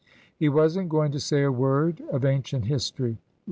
He 0.35 0.49
wasn't 0.49 0.89
going 0.89 1.11
to 1.11 1.19
say 1.19 1.43
a 1.43 1.51
word 1.51 2.01
of 2.11 2.25
ancient 2.25 2.65
history. 2.65 3.19